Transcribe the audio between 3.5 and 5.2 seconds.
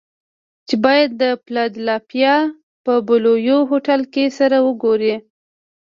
هوټل کې سره وګوري.